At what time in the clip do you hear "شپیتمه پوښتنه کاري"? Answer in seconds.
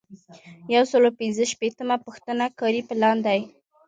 1.53-2.81